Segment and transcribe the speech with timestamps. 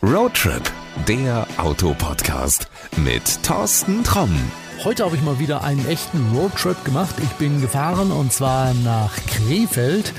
[0.00, 0.62] Roadtrip,
[1.08, 4.30] der Autopodcast mit Thorsten Tromm.
[4.84, 7.16] Heute habe ich mal wieder einen echten Roadtrip gemacht.
[7.20, 10.12] Ich bin gefahren und zwar nach Krefeld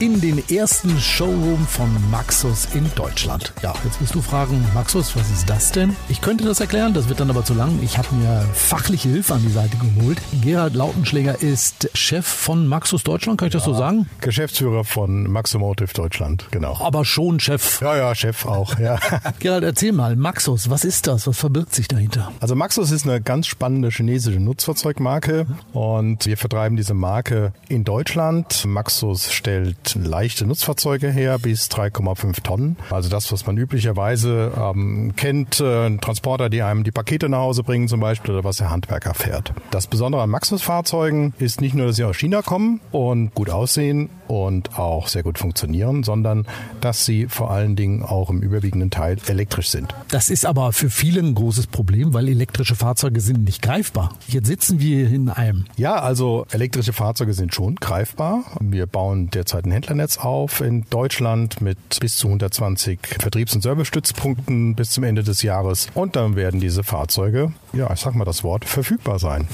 [0.00, 3.52] in den ersten Showroom von Maxus in Deutschland.
[3.62, 5.94] Ja, jetzt wirst du fragen, Maxus, was ist das denn?
[6.08, 7.78] Ich könnte das erklären, das wird dann aber zu lang.
[7.82, 10.18] Ich habe mir fachliche Hilfe an die Seite geholt.
[10.42, 14.08] Gerhard Lautenschläger ist Chef von Maxus Deutschland, kann ich das so sagen?
[14.20, 16.76] Geschäftsführer von Maximotive Deutschland, genau.
[16.80, 17.80] Aber schon Chef.
[17.80, 18.98] Ja, ja, Chef auch, ja.
[19.38, 21.26] Gerhard, erzähl mal, Maxus, was ist das?
[21.26, 22.32] Was verbirgt sich dahinter?
[22.40, 28.64] Also Maxus ist eine ganz spannende chinesische Nutzfahrzeugmarke und wir vertreiben diese Marke in Deutschland.
[28.66, 32.76] Maxus stellt leichte Nutzfahrzeuge her bis 3,5 Tonnen.
[32.90, 37.62] Also das, was man üblicherweise ähm, kennt, äh, Transporter, die einem die Pakete nach Hause
[37.62, 39.52] bringen zum Beispiel oder was der Handwerker fährt.
[39.70, 44.10] Das Besondere an Maxus-Fahrzeugen ist nicht nur, dass sie aus China kommen und gut aussehen
[44.28, 46.46] und auch sehr gut funktionieren, sondern
[46.80, 49.94] dass sie vor allen Dingen auch im überwiegenden Teil elektrisch sind.
[50.08, 54.14] Das ist aber für viele ein großes Problem, weil elektrische Fahrzeuge sind nicht greifbar.
[54.28, 55.64] Jetzt sitzen wir in einem.
[55.76, 58.44] Ja, also elektrische Fahrzeuge sind schon greifbar.
[58.60, 64.74] Wir bauen derzeit ein Händlernetz auf in Deutschland mit bis zu 120 Vertriebs- und Servicestützpunkten
[64.74, 65.88] bis zum Ende des Jahres.
[65.94, 69.48] Und dann werden diese Fahrzeuge, ja, ich sag mal das Wort, verfügbar sein.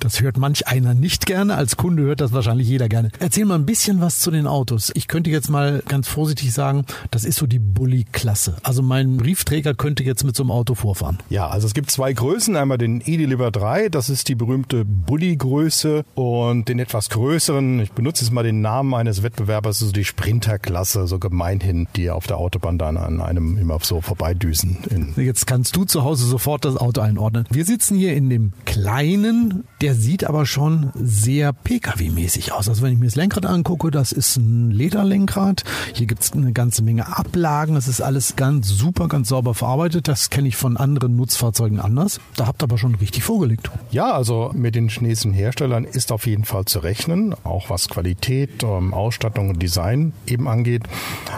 [0.00, 1.54] Das hört manch einer nicht gerne.
[1.54, 3.10] Als Kunde hört das wahrscheinlich jeder gerne.
[3.18, 4.92] Erzähl mal ein bisschen was zu den Autos.
[4.94, 8.56] Ich könnte jetzt mal ganz vorsichtig sagen, das ist so die Bulli-Klasse.
[8.62, 11.18] Also mein Briefträger könnte jetzt mit so einem Auto vorfahren.
[11.30, 12.54] Ja, also es gibt zwei Größen.
[12.56, 18.24] Einmal den E-Deliver 3, das ist die berühmte Bulli-Größe und den etwas größeren, ich benutze
[18.24, 22.78] jetzt mal den Namen eines Wettbewerbers, so die Sprinter-Klasse, so gemeinhin, die auf der Autobahn
[22.78, 25.14] dann an einem immer so vorbeidüsen.
[25.16, 27.46] Jetzt kannst du zu Hause sofort das Auto einordnen.
[27.50, 32.68] Wir sitzen hier in dem kleinen, der sieht aber schon sehr Pkw-mäßig aus.
[32.68, 35.64] Also wenn ich mir das Lenkrad angucke, das ist ein Lederlenkrad.
[35.94, 37.74] Hier gibt es eine ganze Menge Ablagen.
[37.74, 40.08] Das ist alles ganz super, ganz sauber verarbeitet.
[40.08, 42.20] Das kenne ich von anderen Nutzfahrzeugen anders.
[42.36, 43.70] Da habt ihr aber schon richtig vorgelegt.
[43.90, 48.62] Ja, also mit den chinesischen Herstellern ist auf jeden Fall zu rechnen, auch was Qualität,
[48.62, 50.82] ähm, Ausstattung und Design eben angeht.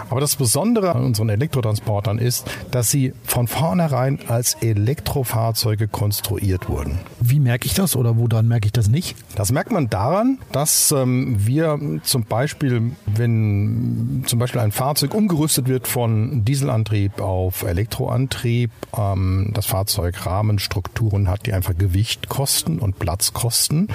[0.09, 6.99] Aber das Besondere an unseren Elektrotransportern ist, dass sie von vornherein als Elektrofahrzeuge konstruiert wurden.
[7.19, 9.15] Wie merke ich das oder woran merke ich das nicht?
[9.35, 15.67] Das merkt man daran, dass ähm, wir zum Beispiel, wenn zum Beispiel ein Fahrzeug umgerüstet
[15.67, 22.99] wird von Dieselantrieb auf Elektroantrieb, ähm, das Fahrzeug Rahmenstrukturen hat, die einfach Gewicht kosten und
[22.99, 23.87] Platz kosten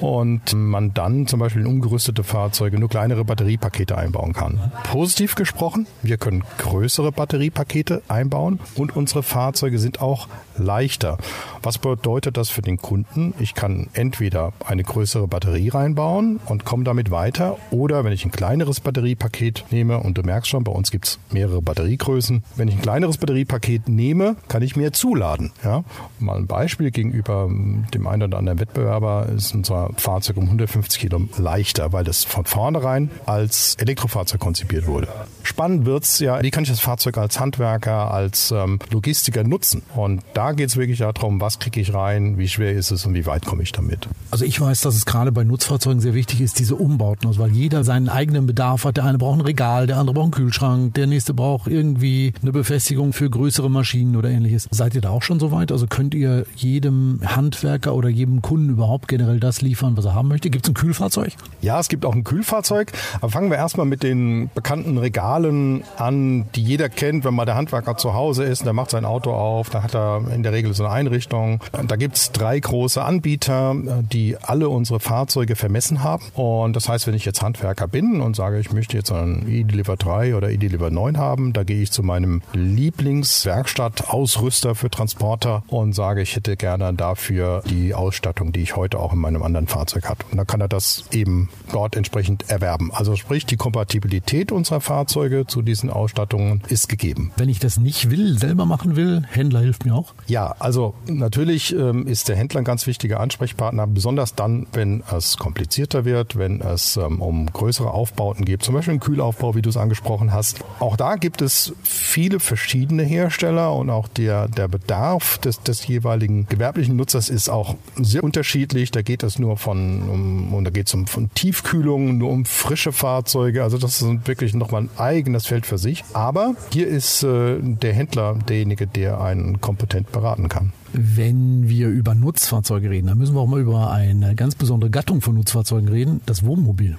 [0.00, 4.72] und man dann zum Beispiel in umgerüstete Fahrzeuge nur kleinere Batteriepakete einbauen kann.
[4.84, 11.18] Positiv gesprochen, wir können größere Batteriepakete einbauen und unsere Fahrzeuge sind auch leichter.
[11.62, 13.34] Was bedeutet das für den Kunden?
[13.38, 18.30] Ich kann entweder eine größere Batterie reinbauen und komme damit weiter oder wenn ich ein
[18.30, 22.42] kleineres Batteriepaket nehme und du merkst schon, bei uns gibt es mehrere Batteriegrößen.
[22.56, 25.52] Wenn ich ein kleineres Batteriepaket nehme, kann ich mehr zuladen.
[25.64, 25.84] Ja?
[26.18, 31.22] Mal ein Beispiel gegenüber dem einen oder anderen Wettbewerber ist unser Fahrzeug um 150 Kilo
[31.38, 35.08] leichter, weil das von vornherein als Elektrofahrzeug konzipiert wurde.
[35.42, 39.82] Spannend wird's ja, wie kann ich das Fahrzeug als Handwerker, als ähm, Logistiker nutzen?
[39.94, 43.14] Und da geht es wirklich darum, was kriege ich rein, wie schwer ist es und
[43.14, 44.08] wie weit komme ich damit.
[44.30, 47.51] Also ich weiß, dass es gerade bei Nutzfahrzeugen sehr wichtig ist, diese Umbauten, also weil
[47.52, 48.96] jeder seinen eigenen Bedarf hat.
[48.96, 52.52] Der eine braucht ein Regal, der andere braucht einen Kühlschrank, der nächste braucht irgendwie eine
[52.52, 54.68] Befestigung für größere Maschinen oder ähnliches.
[54.70, 55.72] Seid ihr da auch schon so weit?
[55.72, 60.28] Also könnt ihr jedem Handwerker oder jedem Kunden überhaupt generell das liefern, was er haben
[60.28, 60.50] möchte?
[60.50, 61.32] Gibt es ein Kühlfahrzeug?
[61.60, 62.92] Ja, es gibt auch ein Kühlfahrzeug.
[63.20, 67.54] Aber fangen wir erstmal mit den bekannten Regalen an, die jeder kennt, wenn mal der
[67.54, 70.72] Handwerker zu Hause ist, der macht sein Auto auf, da hat er in der Regel
[70.74, 71.60] so eine Einrichtung.
[71.86, 73.74] Da gibt es drei große Anbieter,
[74.12, 76.24] die alle unsere Fahrzeuge vermessen haben.
[76.34, 79.96] Und das heißt, wenn ich jetzt Handwerker bin und sage, ich möchte jetzt einen E-Deliver
[79.96, 86.22] 3 oder E-Deliver 9 haben, da gehe ich zu meinem Lieblingswerkstattausrüster für Transporter und sage,
[86.22, 90.24] ich hätte gerne dafür die Ausstattung, die ich heute auch in meinem anderen Fahrzeug habe.
[90.30, 92.90] Und dann kann er das eben dort entsprechend erwerben.
[92.92, 97.32] Also sprich, die Kompatibilität unserer Fahrzeuge zu diesen Ausstattungen ist gegeben.
[97.36, 100.14] Wenn ich das nicht will, selber machen will, Händler hilft mir auch?
[100.26, 105.36] Ja, also natürlich ähm, ist der Händler ein ganz wichtiger Ansprechpartner, besonders dann, wenn es
[105.36, 109.68] komplizierter wird, wenn es ähm, um größere Aufbauten geht, zum Beispiel einen Kühlaufbau, wie du
[109.68, 110.64] es angesprochen hast.
[110.78, 116.46] Auch da gibt es viele verschiedene Hersteller und auch der, der Bedarf des, des jeweiligen
[116.46, 118.90] gewerblichen Nutzers ist auch sehr unterschiedlich.
[118.90, 122.44] Da geht es nur von, um, und da geht es um von Tiefkühlung, nur um
[122.44, 123.62] frische Fahrzeuge.
[123.62, 126.04] Also das ist wirklich nochmal ein eigenes Feld für sich.
[126.12, 130.72] Aber hier ist äh, der Händler derjenige, der einen kompetent beraten kann.
[130.92, 135.22] Wenn wir über Nutzfahrzeuge reden, dann müssen wir auch mal über eine ganz besondere Gattung
[135.22, 136.98] von Nutzfahrzeugen reden, das Wohnmobil.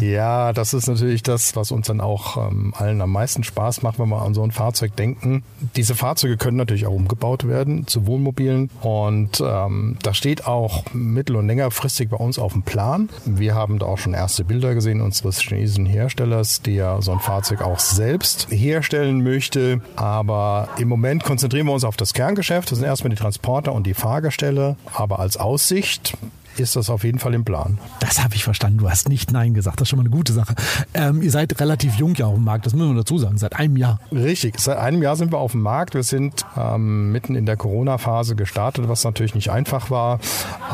[0.00, 3.98] Ja, das ist natürlich das, was uns dann auch ähm, allen am meisten Spaß macht,
[3.98, 5.42] wenn wir an so ein Fahrzeug denken.
[5.76, 11.36] Diese Fahrzeuge können natürlich auch umgebaut werden zu Wohnmobilen und ähm, das steht auch mittel-
[11.36, 13.08] und längerfristig bei uns auf dem Plan.
[13.24, 17.62] Wir haben da auch schon erste Bilder gesehen unseres chinesischen Herstellers, der so ein Fahrzeug
[17.62, 19.80] auch selbst herstellen möchte.
[19.96, 22.70] Aber im Moment konzentrieren wir uns auf das Kerngeschäft.
[22.70, 24.76] Das sind erstmal die Transporter und die Fahrgestelle.
[24.92, 26.16] Aber als Aussicht
[26.60, 27.78] ist das auf jeden Fall im Plan.
[28.00, 28.78] Das habe ich verstanden.
[28.78, 29.80] Du hast nicht Nein gesagt.
[29.80, 30.54] Das ist schon mal eine gute Sache.
[30.94, 32.66] Ähm, ihr seid relativ jung ja auf dem Markt.
[32.66, 33.38] Das müssen wir dazu sagen.
[33.38, 34.00] Seit einem Jahr.
[34.12, 34.58] Richtig.
[34.58, 35.94] Seit einem Jahr sind wir auf dem Markt.
[35.94, 40.20] Wir sind ähm, mitten in der Corona-Phase gestartet, was natürlich nicht einfach war.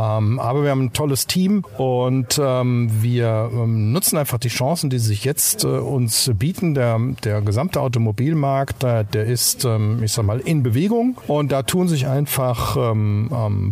[0.01, 4.91] Ähm, aber wir haben ein tolles Team und ähm, wir ähm, nutzen einfach die Chancen,
[4.91, 6.75] die sich jetzt äh, uns bieten.
[6.75, 11.63] Der, der gesamte Automobilmarkt, äh, der ist, ähm, ich sag mal, in Bewegung und da
[11.63, 12.77] tun sich einfach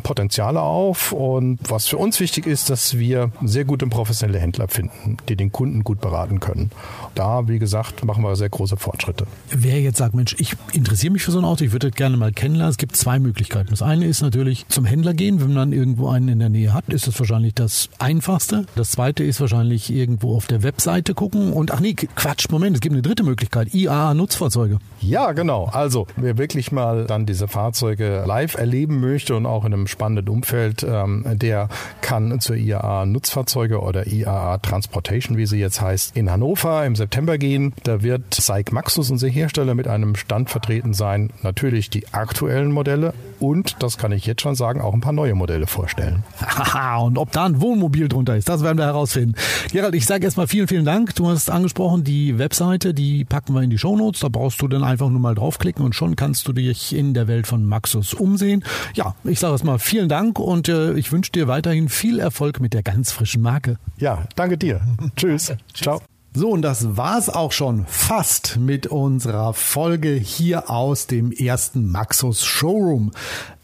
[0.03, 4.69] Potenziale auf und was für uns wichtig ist, dass wir sehr gute und professionelle Händler
[4.69, 6.70] finden, die den Kunden gut beraten können.
[7.14, 9.26] Da, wie gesagt, machen wir sehr große Fortschritte.
[9.50, 12.17] Wer jetzt sagt, Mensch, ich interessiere mich für so ein Auto, ich würde das gerne
[12.17, 12.70] mal kennenlernen.
[12.70, 13.69] Es gibt zwei Möglichkeiten.
[13.70, 16.88] Das eine ist natürlich zum Händler gehen, wenn man irgendwo einen in der Nähe hat,
[16.88, 18.67] ist das wahrscheinlich das einfachste.
[18.75, 22.81] Das zweite ist wahrscheinlich irgendwo auf der Webseite gucken und ach nee, Quatsch, Moment, es
[22.81, 24.79] gibt eine dritte Möglichkeit, IAA Nutzfahrzeuge.
[25.00, 25.67] Ja, genau.
[25.67, 30.29] Also, wer wirklich mal dann diese Fahrzeuge live erleben möchte und auch in einem spannenden
[30.29, 31.69] Umfeld, ähm, der
[32.01, 37.39] kann zur IAA Nutzfahrzeuge oder IAA Transportation, wie sie jetzt heißt, in Hannover im September
[37.39, 37.73] gehen.
[37.83, 41.31] Da wird SAIC Maxus, unser Hersteller, mit einem Stand vertreten sein.
[41.43, 45.35] Natürlich die aktuellen Modelle und, das kann ich jetzt schon sagen, auch ein paar neue
[45.35, 46.23] Modelle vorstellen.
[46.41, 49.35] Haha, und ob da ein Wohnmobil drunter ist, das werden wir herausfinden.
[49.73, 51.15] Gerald, ich sage erstmal vielen, vielen Dank.
[51.15, 54.21] Du hast angesprochen, die Webseite, die packen wir in die Shownotes.
[54.21, 57.29] Da brauchst du dann einfach nur mal draufklicken und schon kannst du dich in der
[57.29, 58.65] Welt von Maxus umsehen.
[58.95, 62.75] Ja, ich sage erstmal vielen Dank und äh, ich wünsche dir weiterhin viel Erfolg mit
[62.75, 63.79] der ganz frischen Marke.
[63.99, 64.81] Ja, danke dir.
[65.17, 65.53] Tschüss.
[65.75, 66.01] Ciao.
[66.32, 72.44] So, und das war's auch schon fast mit unserer Folge hier aus dem ersten Maxus
[72.44, 73.11] Showroom.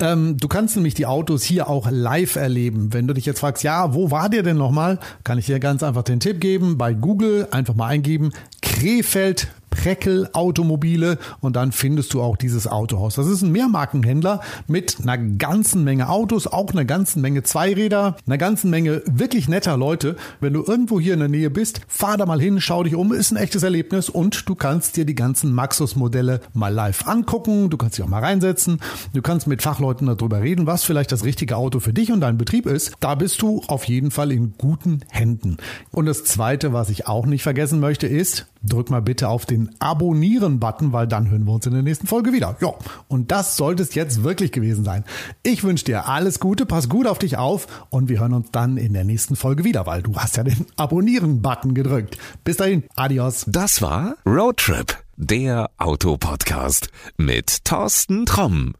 [0.00, 2.92] Ähm, du kannst nämlich die Autos hier auch live erleben.
[2.92, 4.98] Wenn du dich jetzt fragst, ja, wo war der denn nochmal?
[5.22, 6.76] Kann ich dir ganz einfach den Tipp geben.
[6.76, 8.32] Bei Google einfach mal eingeben,
[8.62, 9.46] Krefeld
[9.76, 13.16] Preckel Automobile und dann findest du auch dieses Autohaus.
[13.16, 18.38] Das ist ein Mehrmarkenhändler mit einer ganzen Menge Autos, auch einer ganzen Menge Zweiräder, einer
[18.38, 20.16] ganzen Menge wirklich netter Leute.
[20.40, 23.12] Wenn du irgendwo hier in der Nähe bist, fahr da mal hin, schau dich um,
[23.12, 27.76] ist ein echtes Erlebnis und du kannst dir die ganzen Maxus-Modelle mal live angucken, du
[27.76, 28.80] kannst dich auch mal reinsetzen,
[29.12, 32.38] du kannst mit Fachleuten darüber reden, was vielleicht das richtige Auto für dich und deinen
[32.38, 32.94] Betrieb ist.
[33.00, 35.58] Da bist du auf jeden Fall in guten Händen.
[35.92, 39.70] Und das Zweite, was ich auch nicht vergessen möchte, ist, drück mal bitte auf den
[39.78, 42.56] Abonnieren-Button, weil dann hören wir uns in der nächsten Folge wieder.
[42.60, 42.74] Ja,
[43.08, 45.04] und das sollte es jetzt wirklich gewesen sein.
[45.42, 48.76] Ich wünsche dir alles Gute, pass gut auf dich auf und wir hören uns dann
[48.76, 52.18] in der nächsten Folge wieder, weil du hast ja den Abonnieren-Button gedrückt.
[52.44, 53.44] Bis dahin, adios.
[53.48, 58.74] Das war Roadtrip, der Autopodcast mit Thorsten Tromm.